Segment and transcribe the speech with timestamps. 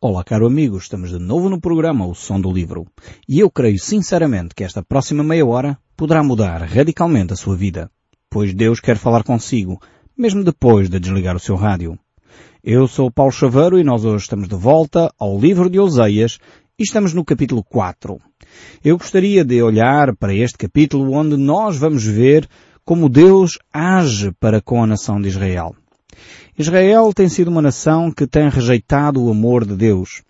[0.00, 2.86] Olá, caro amigo, estamos de novo no programa O Som do Livro.
[3.28, 7.90] E eu creio sinceramente que esta próxima meia hora poderá mudar radicalmente a sua vida,
[8.30, 9.82] pois Deus quer falar consigo,
[10.16, 11.98] mesmo depois de desligar o seu rádio.
[12.62, 16.38] Eu sou Paulo Chaveiro e nós hoje estamos de volta ao livro de Oseias
[16.78, 18.20] e estamos no capítulo 4.
[18.84, 22.48] Eu gostaria de olhar para este capítulo onde nós vamos ver
[22.84, 25.74] como Deus age para com a nação de Israel.
[26.58, 30.22] Israel tem sido uma nação que tem rejeitado o amor de Deus.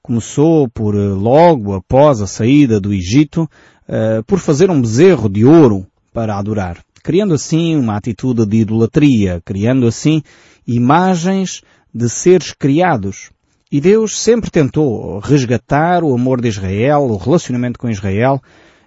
[0.00, 3.42] Começou por, eh, logo após a saída do Egito,
[3.88, 9.42] uh, por fazer um bezerro de ouro para adorar, criando assim uma atitude de idolatria,
[9.44, 10.22] criando assim
[10.64, 11.60] imagens
[11.92, 13.30] de seres criados.
[13.72, 18.40] E Deus sempre tentou resgatar o amor de Israel, o relacionamento com Israel,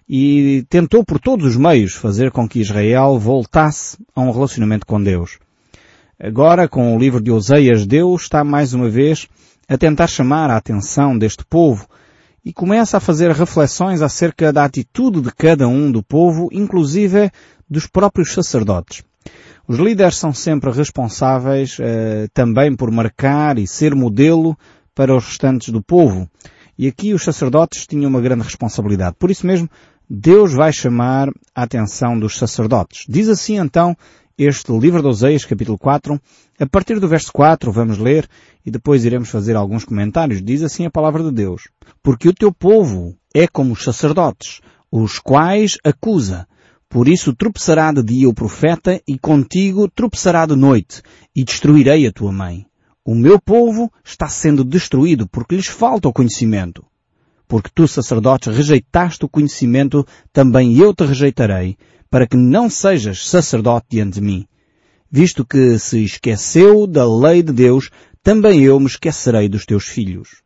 [0.08, 5.04] e tentou por todos os meios fazer com que Israel voltasse a um relacionamento com
[5.04, 5.38] Deus.
[6.20, 9.28] Agora, com o livro de Oseias, Deus está mais uma vez
[9.70, 11.88] a tentar chamar a atenção deste povo
[12.44, 17.30] e começa a fazer reflexões acerca da atitude de cada um do povo, inclusive
[17.70, 19.04] dos próprios sacerdotes.
[19.68, 24.58] Os líderes são sempre responsáveis eh, também por marcar e ser modelo
[24.96, 26.28] para os restantes do povo.
[26.80, 29.18] E aqui os sacerdotes tinham uma grande responsabilidade.
[29.20, 29.70] Por isso mesmo,
[30.10, 33.06] Deus vai chamar a atenção dos sacerdotes.
[33.08, 33.96] Diz assim então
[34.38, 36.22] este livro de Oseias, capítulo 4.
[36.60, 38.30] A partir do verso 4 vamos ler
[38.64, 40.44] e depois iremos fazer alguns comentários.
[40.44, 41.64] Diz assim a palavra de Deus.
[42.04, 46.48] Porque o teu povo é como os sacerdotes, os quais acusa.
[46.88, 51.02] Por isso tropeçará de dia o profeta e contigo tropeçará de noite
[51.36, 52.68] e destruirei a tua mãe.
[53.04, 56.86] O meu povo está sendo destruído porque lhes falta o conhecimento.
[57.48, 61.78] Porque tu, sacerdotes, rejeitaste o conhecimento, também eu te rejeitarei
[62.10, 64.46] para que não sejas sacerdote diante de mim.
[65.10, 67.90] Visto que se esqueceu da lei de Deus,
[68.22, 70.42] também eu me esquecerei dos teus filhos.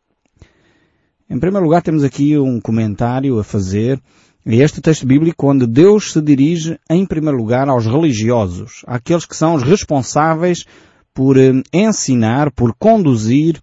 [1.30, 4.00] Em primeiro lugar, temos aqui um comentário a fazer
[4.46, 9.36] a este texto bíblico onde Deus se dirige, em primeiro lugar, aos religiosos, àqueles que
[9.36, 10.66] são os responsáveis
[11.14, 13.62] por eh, ensinar, por conduzir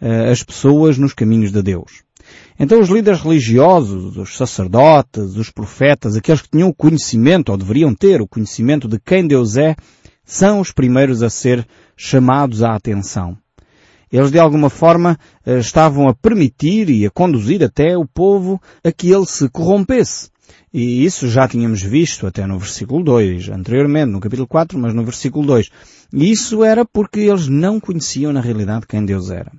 [0.00, 2.02] uh, as pessoas nos caminhos de Deus.
[2.62, 7.94] Então os líderes religiosos, os sacerdotes, os profetas, aqueles que tinham o conhecimento, ou deveriam
[7.94, 9.74] ter o conhecimento de quem Deus é,
[10.26, 11.66] são os primeiros a ser
[11.96, 13.34] chamados à atenção.
[14.12, 18.92] Eles de alguma forma eh, estavam a permitir e a conduzir até o povo a
[18.92, 20.28] que ele se corrompesse.
[20.70, 25.02] E isso já tínhamos visto até no versículo 2, anteriormente, no capítulo 4, mas no
[25.02, 25.70] versículo 2.
[26.12, 29.50] E isso era porque eles não conheciam na realidade quem Deus era.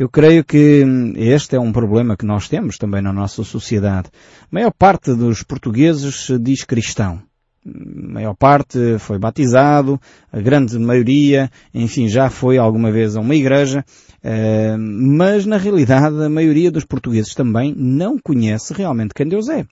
[0.00, 0.84] Eu creio que
[1.16, 4.10] este é um problema que nós temos também na nossa sociedade.
[4.44, 7.20] A maior parte dos portugueses diz cristão.
[7.66, 10.00] A maior parte foi batizado,
[10.32, 13.84] a grande maioria, enfim, já foi alguma vez a uma igreja,
[14.22, 19.66] eh, mas na realidade a maioria dos portugueses também não conhece realmente quem Deus é.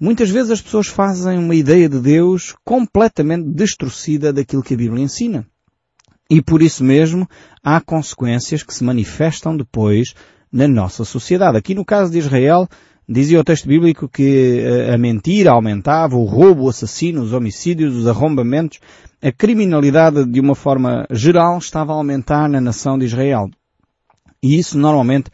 [0.00, 5.04] Muitas vezes as pessoas fazem uma ideia de Deus completamente distorcida daquilo que a Bíblia
[5.04, 5.46] ensina.
[6.32, 7.28] E por isso mesmo
[7.62, 10.14] há consequências que se manifestam depois
[10.50, 11.58] na nossa sociedade.
[11.58, 12.66] Aqui no caso de Israel,
[13.06, 17.94] dizia o texto bíblico que eh, a mentira aumentava, o roubo, o assassino, os homicídios,
[17.94, 18.80] os arrombamentos,
[19.22, 23.50] a criminalidade de uma forma geral estava a aumentar na nação de Israel.
[24.42, 25.30] E isso normalmente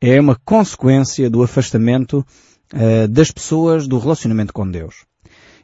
[0.00, 2.24] é uma consequência do afastamento
[2.72, 5.07] uh, das pessoas do relacionamento com Deus.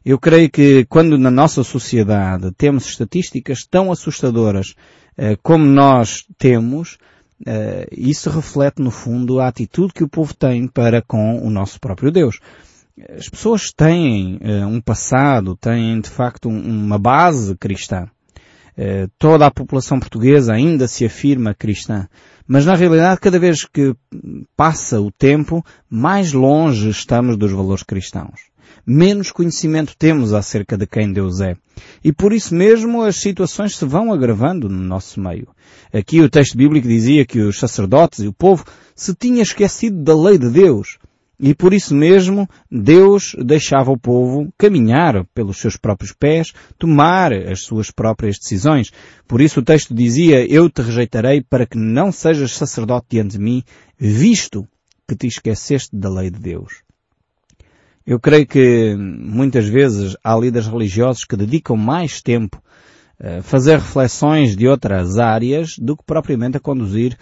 [0.04, 4.74] Eu creio que quando na nossa sociedade temos estatísticas tão assustadoras
[5.16, 6.98] eh, como nós temos,
[7.46, 11.80] eh, isso reflete no fundo a atitude que o povo tem para com o nosso
[11.80, 12.38] próprio Deus.
[13.16, 18.06] As pessoas têm eh, um passado, têm de facto uma base cristã.
[19.18, 22.08] toda a população portuguesa ainda se afirma cristã.
[22.46, 23.94] Mas na realidade, cada vez que
[24.56, 28.53] passa o tempo, mais longe estamos dos valores cristãos
[28.86, 31.56] menos conhecimento temos acerca de quem Deus é.
[32.02, 35.48] E por isso mesmo as situações se vão agravando no nosso meio.
[35.92, 38.64] Aqui o texto bíblico dizia que os sacerdotes e o povo
[38.94, 40.98] se tinham esquecido da lei de Deus.
[41.38, 47.62] E por isso mesmo Deus deixava o povo caminhar pelos seus próprios pés, tomar as
[47.62, 48.92] suas próprias decisões.
[49.26, 53.42] Por isso o texto dizia, eu te rejeitarei para que não sejas sacerdote diante de
[53.42, 53.64] mim,
[53.98, 54.66] visto
[55.08, 56.82] que te esqueceste da lei de Deus.
[58.06, 62.62] Eu creio que muitas vezes há líderes religiosos que dedicam mais tempo
[63.18, 67.16] a fazer reflexões de outras áreas do que propriamente a conduzir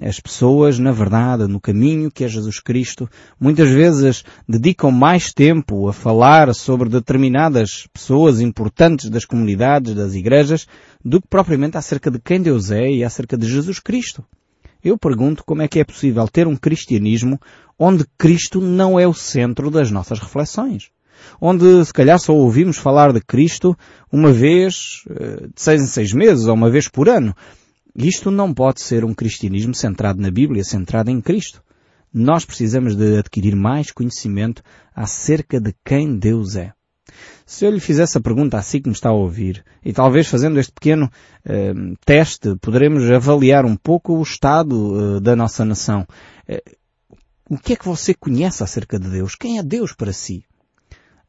[0.00, 3.10] as pessoas na verdade, no caminho que é Jesus Cristo.
[3.40, 10.68] Muitas vezes dedicam mais tempo a falar sobre determinadas pessoas importantes das comunidades, das igrejas,
[11.04, 14.24] do que propriamente acerca de quem Deus é e acerca de Jesus Cristo.
[14.82, 17.40] Eu pergunto como é que é possível ter um cristianismo
[17.78, 20.90] onde Cristo não é o centro das nossas reflexões.
[21.40, 23.76] Onde se calhar só ouvimos falar de Cristo
[24.10, 27.34] uma vez eh, de seis em seis meses ou uma vez por ano.
[27.94, 31.62] Isto não pode ser um cristianismo centrado na Bíblia, centrado em Cristo.
[32.14, 34.62] Nós precisamos de adquirir mais conhecimento
[34.94, 36.72] acerca de quem Deus é.
[37.48, 40.60] Se eu lhe fizesse a pergunta assim que me está a ouvir, e talvez fazendo
[40.60, 41.10] este pequeno
[41.46, 41.72] eh,
[42.04, 46.06] teste, poderemos avaliar um pouco o estado eh, da nossa nação.
[46.46, 46.62] Eh,
[47.48, 49.34] o que é que você conhece acerca de Deus?
[49.34, 50.44] Quem é Deus para si?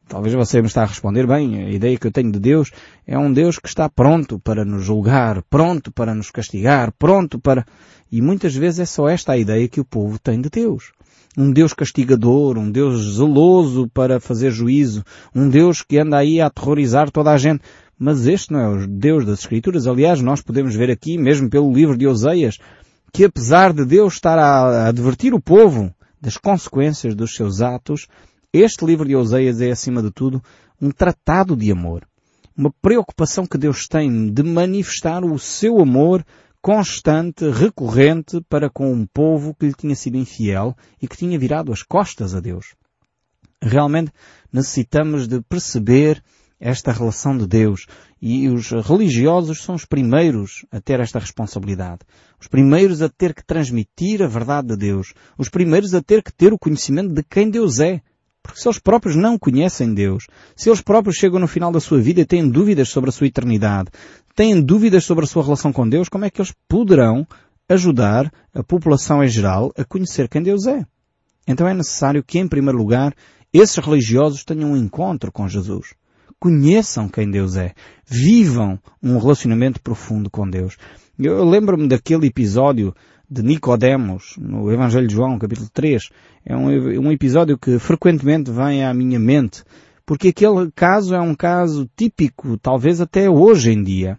[0.06, 2.70] Talvez você me está a responder, bem, a ideia que eu tenho de Deus
[3.06, 7.64] é um Deus que está pronto para nos julgar, pronto para nos castigar, pronto para...
[8.12, 10.92] E muitas vezes é só esta a ideia que o povo tem de Deus.
[11.38, 15.04] Um Deus castigador, um Deus zeloso para fazer juízo,
[15.34, 17.62] um Deus que anda aí a aterrorizar toda a gente.
[17.98, 19.86] Mas este não é o Deus das Escrituras.
[19.86, 22.58] Aliás, nós podemos ver aqui, mesmo pelo livro de Oseias,
[23.12, 28.06] que apesar de Deus estar a advertir o povo das consequências dos seus atos,
[28.52, 30.42] este livro de Oseias é, acima de tudo,
[30.80, 32.06] um tratado de amor.
[32.56, 36.24] Uma preocupação que Deus tem de manifestar o seu amor
[36.62, 41.72] constante, recorrente para com um povo que lhe tinha sido infiel e que tinha virado
[41.72, 42.74] as costas a Deus.
[43.62, 44.12] Realmente
[44.52, 46.22] necessitamos de perceber
[46.60, 47.86] esta relação de Deus
[48.20, 52.00] e os religiosos são os primeiros a ter esta responsabilidade.
[52.38, 55.14] Os primeiros a ter que transmitir a verdade de Deus.
[55.38, 58.02] Os primeiros a ter que ter o conhecimento de quem Deus é.
[58.42, 60.26] Porque se eles próprios não conhecem Deus,
[60.56, 63.26] se eles próprios chegam no final da sua vida e têm dúvidas sobre a sua
[63.26, 63.90] eternidade,
[64.34, 67.26] têm dúvidas sobre a sua relação com Deus, como é que eles poderão
[67.68, 70.84] ajudar a população em geral a conhecer quem Deus é?
[71.46, 73.14] Então é necessário que, em primeiro lugar,
[73.52, 75.94] esses religiosos tenham um encontro com Jesus.
[76.38, 77.74] Conheçam quem Deus é.
[78.06, 80.76] Vivam um relacionamento profundo com Deus.
[81.18, 82.94] Eu lembro-me daquele episódio
[83.30, 86.08] de Nicodemos, no Evangelho de João, capítulo 3.
[86.44, 86.66] É um,
[87.06, 89.62] um episódio que frequentemente vem à minha mente,
[90.04, 94.18] porque aquele caso é um caso típico, talvez até hoje em dia.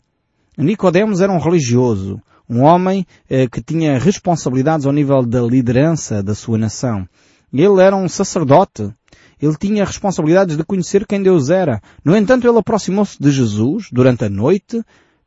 [0.57, 6.33] Nicodemos era um religioso, um homem eh, que tinha responsabilidades ao nível da liderança da
[6.33, 7.05] sua nação.
[7.51, 8.93] Ele era um sacerdote.
[9.41, 11.81] Ele tinha responsabilidades de conhecer quem Deus era.
[12.05, 14.81] No entanto, ele aproximou-se de Jesus durante a noite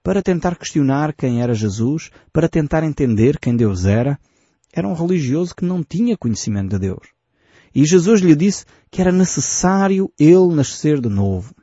[0.05, 4.19] para tentar questionar quem era Jesus, para tentar entender quem Deus era,
[4.71, 7.09] era um religioso que não tinha conhecimento de Deus.
[7.75, 11.55] E Jesus lhe disse que era necessário ele nascer de novo.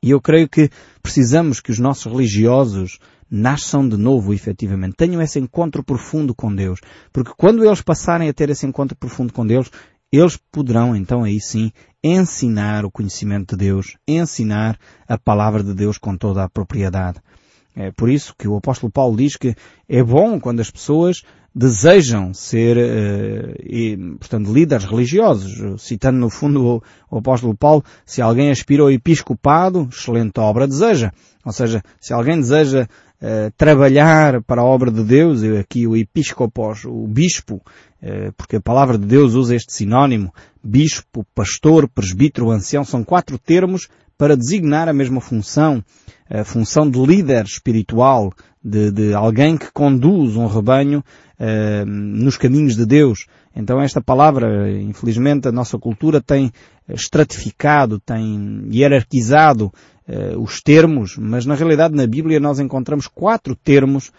[0.00, 0.70] E eu creio que
[1.02, 4.94] precisamos que os nossos religiosos nasçam de novo, efetivamente.
[4.96, 6.78] Tenham esse encontro profundo com Deus.
[7.12, 9.68] Porque quando eles passarem a ter esse encontro profundo com Deus,
[10.12, 11.72] eles poderão então aí sim
[12.02, 14.78] ensinar o conhecimento de Deus, ensinar
[15.08, 17.20] a palavra de Deus com toda a propriedade.
[17.80, 19.54] É por isso que o apóstolo Paulo diz que
[19.88, 21.22] é bom quando as pessoas
[21.54, 25.80] desejam ser, uh, e, portanto, líderes religiosos.
[25.80, 31.12] Citando no fundo o, apóstolo Paulo, se alguém aspira ao episcopado, excelente obra deseja.
[31.44, 32.88] Ou seja, se alguém deseja
[33.22, 37.62] uh, trabalhar para a obra de Deus, e aqui o episcopos, o bispo,
[38.02, 43.38] uh, porque a palavra de Deus usa este sinónimo, bispo, pastor, presbítero, ancião, são quatro
[43.38, 45.82] termos para designar a mesma função,
[46.28, 48.32] a função de líder espiritual,
[48.62, 50.98] de, de alguém que conduz um rebanho
[51.38, 53.26] uh, nos caminhos de Deus.
[53.54, 56.50] Então esta palavra, infelizmente, a nossa cultura tem
[56.88, 59.72] estratificado, tem hierarquizado
[60.08, 64.10] uh, os termos, mas na realidade na Bíblia nós encontramos quatro termos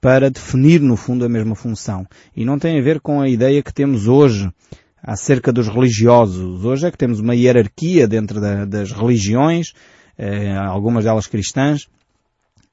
[0.00, 2.06] para definir no fundo a mesma função.
[2.36, 4.50] E não tem a ver com a ideia que temos hoje
[5.04, 6.64] acerca dos religiosos.
[6.64, 9.74] Hoje é que temos uma hierarquia dentro da, das religiões,
[10.16, 11.86] eh, algumas delas cristãs,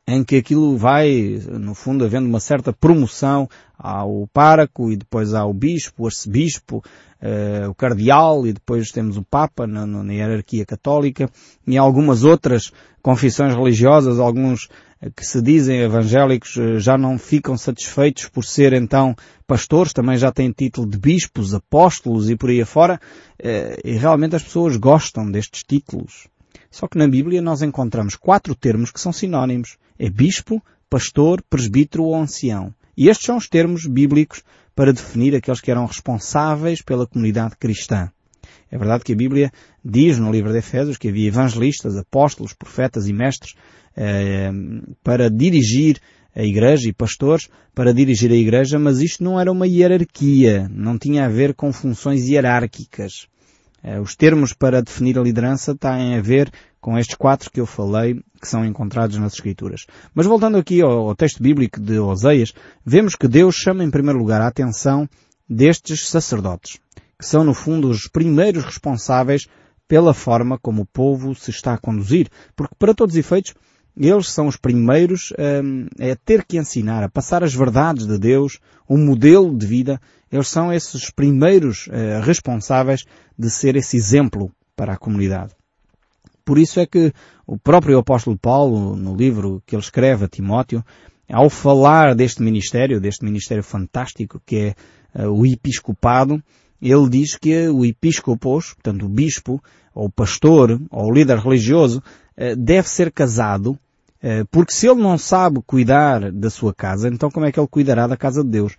[0.08, 5.54] em que aquilo vai, no fundo, havendo uma certa promoção ao páraco e depois ao
[5.54, 6.82] bispo, o arcebispo,
[7.22, 11.30] eh, o cardeal e depois temos o papa na, na hierarquia católica
[11.68, 12.72] e algumas outras
[13.02, 14.70] confissões religiosas, alguns
[15.10, 19.16] que se dizem evangélicos eh, já não ficam satisfeitos por ser então
[19.48, 23.00] pastores, também já têm título de bispos, apóstolos e por aí afora,
[23.40, 26.28] eh, e realmente as pessoas gostam destes títulos.
[26.70, 29.78] Só que na Bíblia nós encontramos quatro termos que são sinónimos.
[29.98, 32.74] É bispo, pastor, presbítero ou ancião.
[32.96, 34.44] E estes são os termos bíblicos
[34.76, 38.12] para definir aqueles que eram responsáveis pela comunidade cristã.
[38.72, 39.52] É verdade que a Bíblia
[39.84, 43.54] diz no livro de Efésios que havia evangelistas, apóstolos, profetas e mestres
[43.96, 44.52] eh,
[45.04, 46.00] para dirigir
[46.36, 50.98] a igreja e pastores para dirigir a igreja, mas isto não era uma hierarquia, não
[50.98, 53.28] tinha a ver com funções hierárquicas.
[54.02, 58.20] Os termos para definir a liderança têm a ver com estes quatro que eu falei,
[58.40, 59.86] que são encontrados nas Escrituras.
[60.14, 62.54] Mas voltando aqui ao, texto bíblico de Oseias,
[62.84, 65.08] vemos que Deus chama em primeiro lugar a atenção
[65.48, 66.80] destes sacerdotes,
[67.22, 69.48] que são no fundo os primeiros responsáveis
[69.88, 73.54] pela forma como o povo se está a conduzir, porque para todos os efeitos
[73.96, 75.32] eles são os primeiros
[75.64, 78.58] hum, a ter que ensinar, a passar as verdades de Deus,
[78.90, 80.02] um modelo de vida.
[80.32, 83.06] Eles são esses primeiros uh, responsáveis
[83.38, 85.54] de ser esse exemplo para a comunidade.
[86.44, 87.14] Por isso é que
[87.46, 90.84] o próprio apóstolo Paulo, no livro que ele escreve a Timóteo,
[91.30, 94.74] ao falar deste ministério, deste ministério fantástico que
[95.14, 96.42] é uh, o episcopado,
[96.82, 99.62] ele diz que o episcopos, portanto o bispo,
[99.94, 102.02] ou pastor, ou o líder religioso,
[102.38, 107.30] uh, deve ser casado, uh, porque se ele não sabe cuidar da sua casa, então
[107.30, 108.76] como é que ele cuidará da casa de Deus?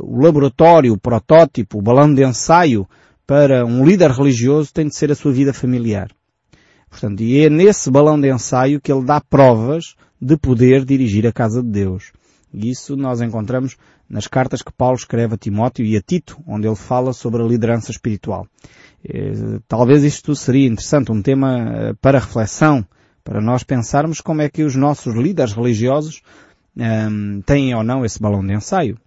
[0.00, 2.84] O laboratório, o protótipo, o balão de ensaio
[3.24, 6.10] para um líder religioso tem de ser a sua vida familiar.
[6.90, 11.32] Portanto, e é nesse balão de ensaio que ele dá provas de poder dirigir a
[11.32, 12.12] casa de Deus.
[12.52, 13.76] Isso nós encontramos
[14.08, 17.46] nas cartas que Paulo escreve a Timóteo e a Tito, onde ele fala sobre a
[17.46, 18.46] liderança espiritual.
[19.04, 22.86] Eh, talvez isto seria interessante, um tema eh, para reflexão,
[23.24, 26.20] para nós pensarmos como é que os nossos líderes religiosos
[26.76, 28.98] um, ehm, têm ou não esse balão de ensaio.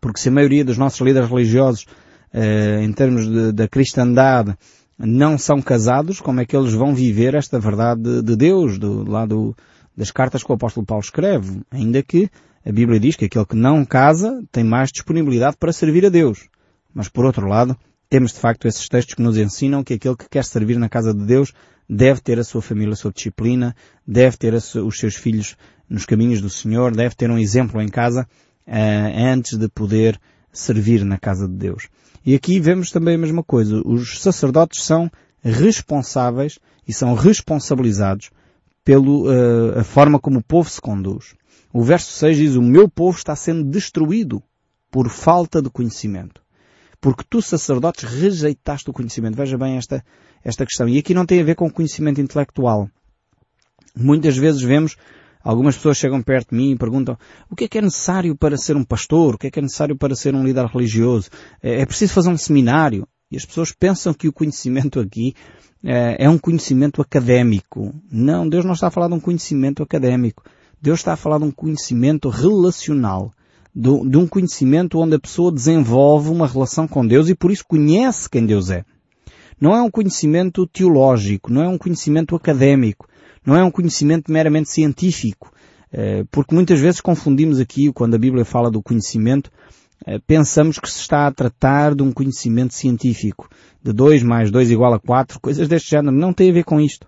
[0.00, 1.86] Porque se a maioria dos nossos líderes religiosos,
[2.32, 4.56] uh, em termos de, da cristandade,
[4.98, 9.56] não são casados, como é que eles vão viver esta verdade de Deus, do lado
[9.96, 12.30] das cartas que o apóstolo Paulo escreve, ainda que
[12.64, 16.48] a Bíblia diz que aquele que não casa tem mais disponibilidade para servir a Deus.
[16.92, 17.76] Mas por outro lado,
[18.08, 21.14] temos de facto esses textos que nos ensinam que aquele que quer servir na casa
[21.14, 21.52] de Deus
[21.88, 23.74] deve ter a sua família sob disciplina,
[24.06, 25.56] deve ter os seus filhos
[25.88, 28.26] nos caminhos do Senhor, deve ter um exemplo em casa
[28.66, 30.20] uh, antes de poder
[30.52, 31.88] servir na casa de Deus.
[32.24, 33.80] E aqui vemos também a mesma coisa.
[33.84, 35.10] Os sacerdotes são
[35.42, 38.30] responsáveis e são responsabilizados
[38.86, 41.34] pela uh, a forma como o povo se conduz.
[41.72, 44.40] O verso 6 diz, o meu povo está sendo destruído
[44.92, 46.40] por falta de conhecimento.
[47.00, 49.36] Porque tu, sacerdotes, rejeitaste o conhecimento.
[49.36, 50.04] Veja bem esta,
[50.42, 50.88] esta questão.
[50.88, 52.88] E aqui não tem a ver com conhecimento intelectual.
[53.96, 54.96] Muitas vezes vemos,
[55.42, 57.18] algumas pessoas chegam perto de mim e perguntam,
[57.50, 59.34] o que é que é necessário para ser um pastor?
[59.34, 61.28] O que é que é necessário para ser um líder religioso?
[61.60, 63.06] É, é preciso fazer um seminário?
[63.30, 65.34] E as pessoas pensam que o conhecimento aqui
[65.82, 67.92] é, é um conhecimento académico.
[68.10, 70.44] Não, Deus não está a falar de um conhecimento académico.
[70.80, 73.32] Deus está a falar de um conhecimento relacional.
[73.74, 78.30] De, um conhecimento onde a pessoa desenvolve uma relação com Deus e por isso conhece
[78.30, 78.84] quem Deus é.
[79.60, 83.08] Não é um conhecimento teológico, não é um conhecimento académico,
[83.44, 85.52] não é um conhecimento meramente científico,
[85.92, 89.50] é, porque muitas vezes confundimos aqui, quando a Bíblia fala do conhecimento,
[90.26, 93.48] pensamos que se está a tratar de um conhecimento científico,
[93.82, 96.14] de 2 mais 2 igual a 4, coisas deste género.
[96.14, 97.06] Não tem a ver com isto.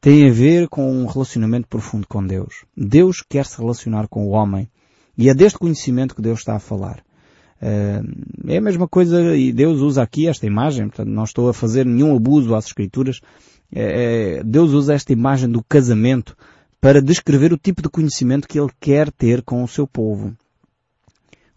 [0.00, 2.64] Tem a ver com um relacionamento profundo com Deus.
[2.76, 4.68] Deus quer se relacionar com o homem.
[5.16, 7.02] E é deste conhecimento que Deus está a falar.
[7.60, 8.02] É,
[8.48, 11.86] é a mesma coisa, e Deus usa aqui esta imagem, portanto não estou a fazer
[11.86, 13.20] nenhum abuso às escrituras.
[13.72, 16.36] É, Deus usa esta imagem do casamento
[16.80, 20.36] para descrever o tipo de conhecimento que Ele quer ter com o seu povo.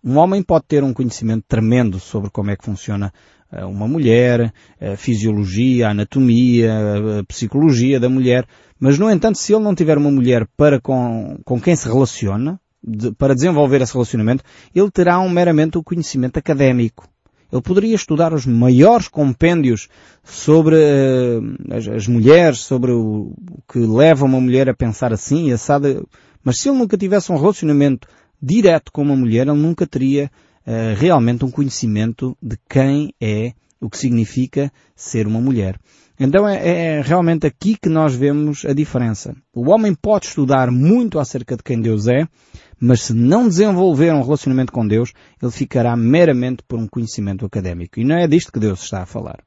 [0.07, 3.11] Um homem pode ter um conhecimento tremendo sobre como é que funciona
[3.51, 6.71] eh, uma mulher, a fisiologia, a anatomia,
[7.19, 8.47] a psicologia da mulher,
[8.79, 12.57] mas no entanto, se ele não tiver uma mulher para com, com quem se relaciona,
[12.81, 17.05] de, para desenvolver esse relacionamento, ele terá um meramente o conhecimento académico.
[17.51, 19.89] Ele poderia estudar os maiores compêndios
[20.23, 25.51] sobre uh, as, as, mulheres, sobre o, o, que leva uma mulher a pensar assim,
[25.51, 26.01] assada,
[26.41, 28.07] mas se ele nunca tivesse um relacionamento
[28.41, 30.31] direto com uma mulher, ele nunca teria
[30.65, 35.79] uh, realmente um conhecimento de quem é, o que significa ser uma mulher.
[36.19, 39.35] Então é, é, realmente aqui que nós vemos a diferença.
[39.53, 42.27] O homem pode estudar muito acerca de quem Deus é,
[42.79, 47.99] mas se não desenvolver um relacionamento com Deus, ele ficará meramente por um conhecimento académico.
[47.99, 49.43] E não é disto que Deus está a falar.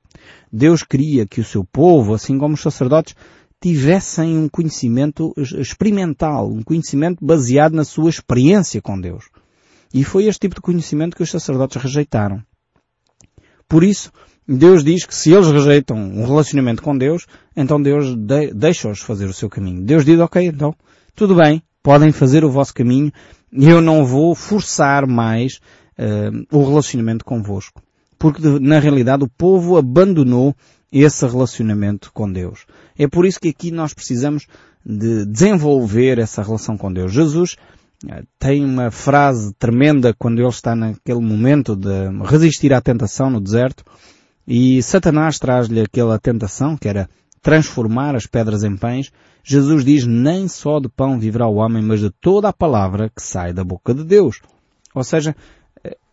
[0.53, 3.15] Deus queria que o seu povo, assim como os sacerdotes,
[3.61, 9.25] tivessem um conhecimento experimental, um conhecimento baseado na sua experiência com Deus.
[9.93, 12.43] E foi este tipo de conhecimento que os sacerdotes rejeitaram.
[13.69, 14.11] Por isso,
[14.49, 17.27] Deus diz que se eles rejeitam um relacionamento com Deus,
[17.57, 19.83] então Deus de deixa-os fazer o seu caminho.
[19.83, 20.75] Deus diz, ok, então,
[21.15, 23.13] tudo bem, podem fazer o vosso caminho
[23.53, 25.61] eu não vou forçar mais
[25.99, 27.83] uh, o relacionamento convosco.
[28.19, 30.55] Porque na realidade o povo abandonou
[30.93, 32.67] esse relacionamento com Deus.
[32.99, 34.47] É por isso que aqui nós precisamos
[34.85, 37.13] de desenvolver essa relação com Deus.
[37.13, 37.57] Jesus
[38.09, 43.41] eh, tem uma frase tremenda quando ele está naquele momento de resistir à tentação no
[43.41, 43.85] deserto.
[44.47, 47.09] e Satanás traz-lhe aquela tentação, que era
[47.41, 52.01] transformar as pedras em pães, Jesus diz, nem só de pão viverá o homem, mas
[52.01, 54.41] de toda a palavra que sai da boca de Deus.
[54.95, 55.35] Ou seja,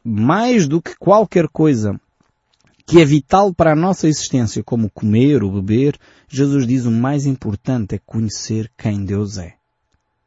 [0.03, 1.99] mais do que qualquer coisa
[2.87, 7.25] que é vital para a nossa existência, como comer ou beber, Jesus diz o mais
[7.25, 9.55] importante é conhecer quem Deus é.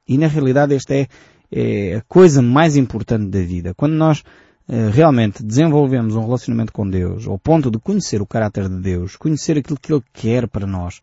[0.07, 1.09] E na realidade esta é,
[1.51, 3.73] é a coisa mais importante da vida.
[3.75, 4.23] Quando nós
[4.69, 9.17] eh, realmente desenvolvemos um relacionamento com Deus, ao ponto de conhecer o caráter de Deus,
[9.17, 11.01] conhecer aquilo que Ele quer para nós,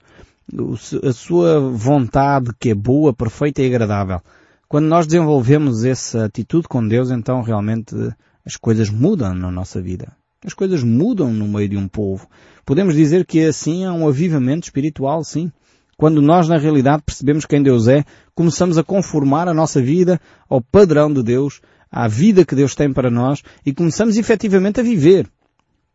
[1.03, 4.21] a sua vontade que é boa, perfeita e agradável.
[4.69, 7.95] Quando nós desenvolvemos essa atitude com Deus, então realmente
[8.45, 10.15] as coisas mudam na nossa vida.
[10.46, 12.27] As coisas mudam no meio de um povo.
[12.65, 15.51] Podemos dizer que assim há um avivamento espiritual, sim.
[15.98, 20.62] Quando nós na realidade percebemos quem Deus é, começamos a conformar a nossa vida ao
[20.62, 21.60] padrão de Deus,
[21.91, 25.27] à vida que Deus tem para nós e começamos efetivamente a viver.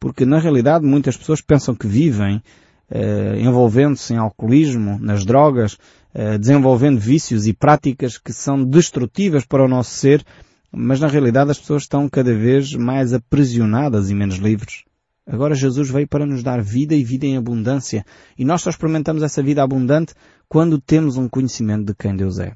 [0.00, 2.42] Porque na realidade muitas pessoas pensam que vivem
[2.90, 5.78] eh, envolvendo-se em alcoolismo, nas drogas,
[6.12, 10.24] eh, desenvolvendo vícios e práticas que são destrutivas para o nosso ser,
[10.72, 14.84] mas na realidade as pessoas estão cada vez mais aprisionadas e menos livres.
[15.26, 18.04] Agora Jesus veio para nos dar vida e vida em abundância.
[18.36, 20.14] E nós só experimentamos essa vida abundante
[20.48, 22.54] quando temos um conhecimento de quem Deus é.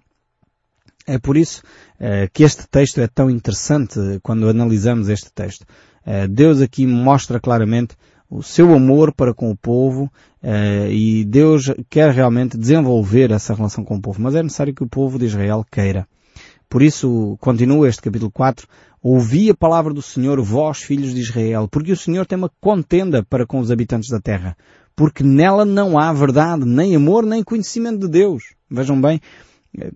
[1.06, 1.62] É por isso
[2.00, 5.64] eh, que este texto é tão interessante quando analisamos este texto.
[6.04, 7.94] Eh, Deus aqui mostra claramente
[8.28, 10.11] o seu amor para com o povo
[10.42, 14.82] eh, e Deus quer realmente desenvolver essa relação com o povo, mas é necessário que
[14.82, 16.08] o povo de Israel queira.
[16.68, 18.66] Por isso, continua este capítulo 4,
[19.02, 23.25] ouvi a palavra do Senhor, vós filhos de Israel, porque o Senhor tem uma contenda
[23.25, 24.56] para com os habitantes da terra,
[24.94, 28.54] porque nela não há verdade, nem amor, nem conhecimento de Deus.
[28.68, 29.20] Vejam bem,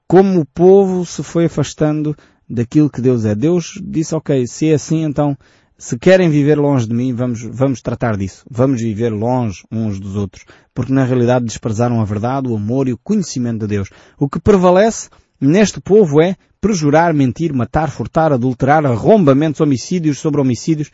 [0.06, 2.16] como o povo se foi afastando
[2.48, 3.34] daquilo que Deus é.
[3.34, 5.36] Deus disse, ok, se é assim, então
[5.80, 8.44] se querem viver longe de mim, vamos, vamos tratar disso.
[8.50, 10.44] Vamos viver longe uns dos outros.
[10.74, 13.88] Porque na realidade desprezaram a verdade, o amor e o conhecimento de Deus.
[14.18, 15.08] O que prevalece
[15.40, 20.90] neste povo é prejurar, mentir, matar, furtar, adulterar, arrombamentos, homicídios sobre homicídios.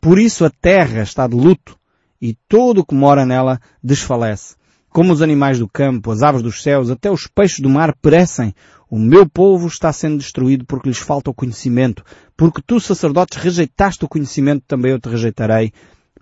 [0.00, 1.76] Por isso a terra está de luto
[2.20, 4.54] e todo o que mora nela desfalece.
[4.90, 8.54] Como os animais do campo, as aves dos céus, até os peixes do mar perecem.
[8.88, 12.04] O meu povo está sendo destruído porque lhes falta o conhecimento.
[12.36, 15.72] Porque tu, sacerdotes, rejeitaste o conhecimento, também eu te rejeitarei,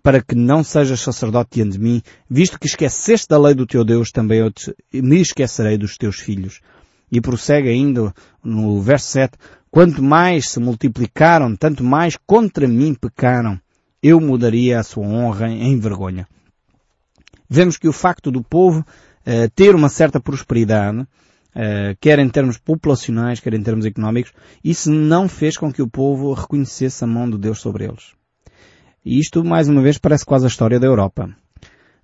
[0.03, 3.85] para que não sejas sacerdote diante de mim, visto que esqueceste da lei do teu
[3.85, 6.61] Deus, também eu te, me esquecerei dos teus filhos.
[7.15, 9.39] E prossegue ainda no verso 7,
[9.71, 13.57] quanto mais se multiplicaram, tanto mais contra mim pecaram.
[14.03, 16.27] Eu mudaria a sua honra em vergonha.
[17.49, 21.07] Vemos que o facto do povo uh, ter uma certa prosperidade,
[21.55, 24.33] Uh, quer em termos populacionais, quer em termos económicos,
[24.65, 28.11] isso não fez com que o povo reconhecesse a mão de Deus sobre eles.
[29.05, 31.33] E isto, mais uma vez, parece quase a história da Europa.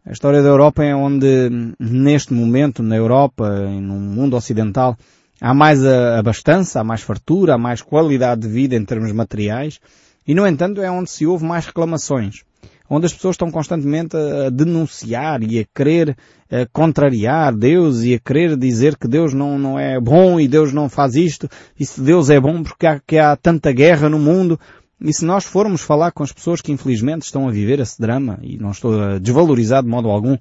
[0.04, 4.96] A história da Europa é onde, neste momento, na Europa e no mundo ocidental,
[5.40, 9.78] há mais abastança, há mais fartura, há mais qualidade de vida em termos materiais,
[10.26, 12.44] e, no entanto, é onde se ouve mais reclamações
[12.90, 16.16] onde as pessoas estão constantemente a denunciar e a querer
[16.50, 20.72] a contrariar Deus e a querer dizer que Deus não, não é bom e Deus
[20.72, 24.18] não faz isto e se Deus é bom porque há, que há tanta guerra no
[24.18, 24.58] mundo.
[25.00, 28.38] E se nós formos falar com as pessoas que infelizmente estão a viver esse drama,
[28.42, 30.36] e não estou a desvalorizar de modo algum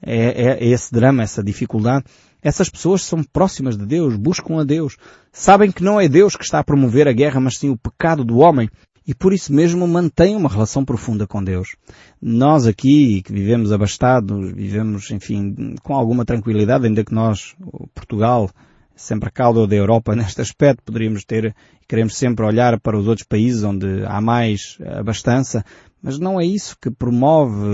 [0.00, 2.04] é, é, é esse drama, essa dificuldade,
[2.42, 4.96] essas pessoas são próximas de Deus, buscam a Deus,
[5.32, 8.24] sabem que não é Deus que está a promover a guerra, mas sim o pecado
[8.24, 8.70] do homem
[9.06, 11.76] e por isso mesmo mantém uma relação profunda com Deus.
[12.20, 17.54] Nós aqui, que vivemos abastados, vivemos, enfim, com alguma tranquilidade, ainda que nós,
[17.94, 18.50] Portugal,
[18.96, 21.54] sempre a cauda da Europa neste aspecto, poderíamos ter,
[21.88, 25.64] queremos sempre olhar para os outros países onde há mais abastança,
[26.02, 27.66] mas não é isso que promove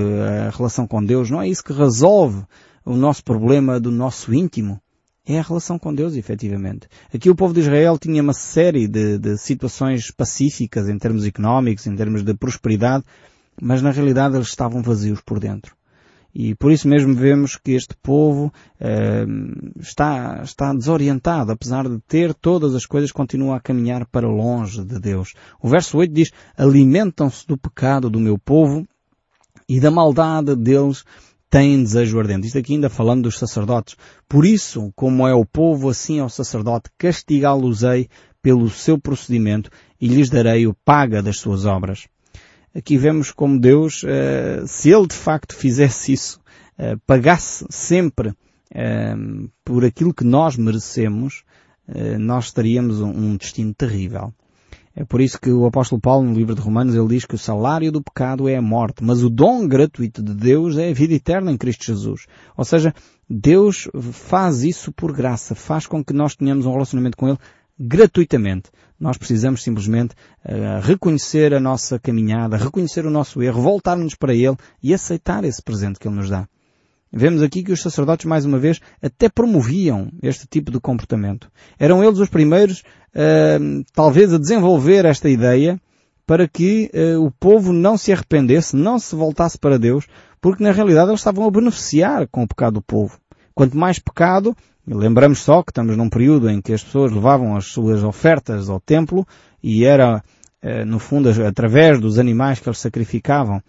[0.48, 2.44] a relação com Deus, não é isso que resolve
[2.84, 4.80] o nosso problema do nosso íntimo
[5.26, 6.88] é a relação com Deus, efetivamente.
[7.14, 11.86] Aqui o povo de Israel tinha uma série de, de situações pacíficas em termos económicos,
[11.86, 13.04] em termos de prosperidade,
[13.60, 15.76] mas na realidade eles estavam vazios por dentro.
[16.34, 19.26] E por isso mesmo vemos que este povo eh,
[19.78, 24.98] está, está desorientado, apesar de ter todas as coisas, continua a caminhar para longe de
[25.00, 25.34] Deus.
[25.60, 28.86] O verso 8 diz, alimentam-se do pecado do meu povo
[29.68, 31.04] e da maldade deles
[31.50, 32.46] têm desejo ardente.
[32.46, 33.96] Isto aqui ainda falando dos sacerdotes.
[34.28, 38.08] Por isso, como é o povo, assim é o sacerdote, castigá-los-ei
[38.40, 39.68] pelo seu procedimento
[40.00, 42.06] e lhes darei o paga das suas obras.
[42.74, 46.40] Aqui vemos como Deus, eh, se Ele de facto fizesse isso,
[46.78, 48.32] eh, pagasse sempre
[48.72, 49.14] eh,
[49.64, 51.44] por aquilo que nós merecemos,
[52.20, 54.32] nós teríamos um destino terrível.
[54.94, 57.38] É por isso que o apóstolo Paulo, no livro de Romanos, ele diz que o
[57.38, 61.14] salário do pecado é a morte, mas o dom gratuito de Deus é a vida
[61.14, 62.26] eterna em Cristo Jesus.
[62.56, 62.94] Ou seja,
[63.28, 67.38] Deus faz isso por graça, faz com que nós tenhamos um relacionamento com Ele
[67.80, 68.70] gratuitamente.
[68.98, 70.14] Nós precisamos simplesmente
[70.44, 75.62] uh, reconhecer a nossa caminhada, reconhecer o nosso erro, voltar-nos para Ele e aceitar esse
[75.62, 76.46] presente que Ele nos dá.
[77.10, 81.50] Vemos aqui que os sacerdotes, mais uma vez, até promoviam este tipo de comportamento.
[81.78, 85.80] Eram eles os primeiros, uh, talvez, a desenvolver esta ideia
[86.26, 90.06] para que uh, o povo não se arrependesse, não se voltasse para Deus,
[90.40, 93.18] porque na realidade eles estavam a beneficiar com o pecado do povo.
[93.60, 97.66] Quanto mais pecado, lembramos só que estamos num período em que as pessoas levavam as
[97.66, 99.26] suas ofertas ao templo
[99.62, 100.24] e era,
[100.64, 103.62] uh, no fundo, através dos animais que eles sacrificavam,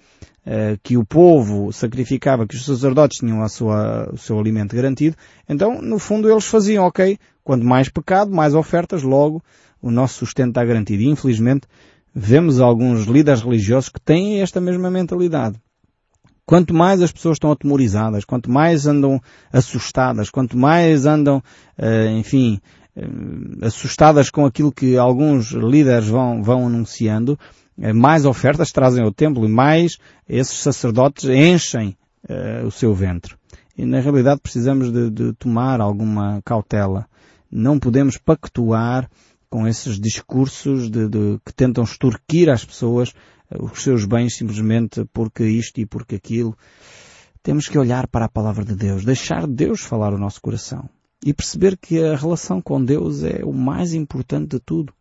[0.46, 5.18] eh, que o povo sacrificava, que os sacerdotes tinham a sua, o seu alimento garantido,
[5.50, 9.44] então, no fundo, eles faziam, ok, quanto mais pecado, mais ofertas, logo
[9.82, 11.04] o nosso sustento está garantido.
[11.04, 11.68] E, infelizmente,
[12.16, 15.60] vemos alguns líderes religiosos que têm esta mesma mentalidade.
[16.46, 21.38] Quanto mais as pessoas estão atemorizadas, quanto mais andam assustadas, quanto mais andam,
[21.78, 22.60] uh, enfim,
[22.96, 27.40] uh, assustadas com aquilo que alguns líderes vão, vão anunciando,
[27.80, 31.96] eh, mais ofertas trazem ao templo e mais esses sacerdotes enchem
[32.30, 33.36] uh, o seu ventre.
[33.78, 37.08] E na realidade precisamos de, de tomar alguma cautela.
[37.50, 39.10] Não podemos pactuar
[39.50, 43.14] com esses discursos de, de, que tentam extorquir às pessoas
[43.60, 46.58] os seus bens simplesmente porque isto e porque aquilo.
[47.44, 50.88] Temos que olhar para a palavra de Deus, deixar Deus falar o nosso coração
[51.26, 54.94] e perceber que a relação com Deus é o mais importante de tudo.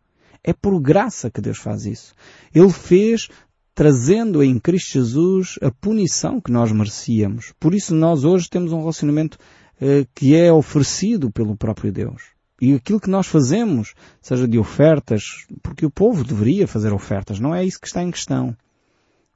[0.43, 2.13] É por graça que Deus faz isso.
[2.53, 3.27] Ele fez
[3.73, 7.53] trazendo em Cristo Jesus a punição que nós merecíamos.
[7.59, 9.37] Por isso nós hoje temos um relacionamento
[9.79, 12.23] eh, que é oferecido pelo próprio Deus.
[12.61, 15.23] E aquilo que nós fazemos, seja de ofertas,
[15.63, 18.55] porque o povo deveria fazer ofertas, não é isso que está em questão.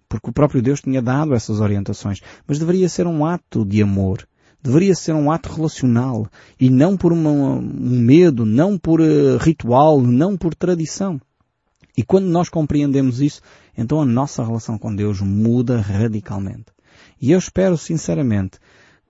[0.08, 2.22] Porque o próprio Deus tinha dado essas orientações.
[2.48, 4.28] Mas deveria ser um ato de amor
[4.66, 6.28] deveria ser um ato relacional
[6.60, 11.22] e não por uma, um medo, não por uh, ritual, não por tradição.
[11.96, 13.42] E quando nós compreendemos isso,
[13.78, 16.66] então a nossa relação com Deus muda radicalmente.
[17.22, 18.58] E eu espero sinceramente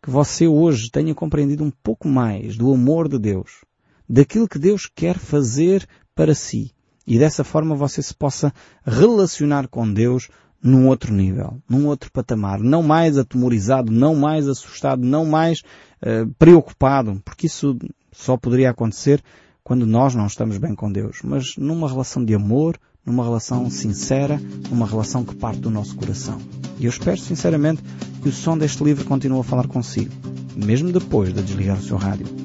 [0.04, 3.63] que você hoje tenha compreendido um pouco mais do amor de Deus,
[4.07, 6.71] daquilo que Deus quer fazer para si.
[7.05, 10.29] E dessa forma você se possa relacionar com Deus
[10.61, 15.59] num outro nível, num outro patamar, não mais atemorizado, não mais assustado, não mais
[16.01, 17.77] uh, preocupado, porque isso
[18.11, 19.21] só poderia acontecer
[19.63, 24.41] quando nós não estamos bem com Deus, mas numa relação de amor, numa relação sincera,
[24.69, 26.39] numa relação que parte do nosso coração.
[26.79, 27.83] E eu espero sinceramente
[28.23, 30.11] que o som deste livro continue a falar consigo,
[30.55, 32.44] mesmo depois de desligar o seu rádio.